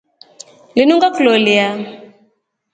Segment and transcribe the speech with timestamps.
[0.75, 1.67] Linu ngakuloleya.